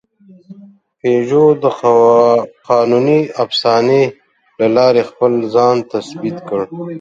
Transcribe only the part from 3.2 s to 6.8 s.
افسانې له لارې خپل ځان تثبیت کړ.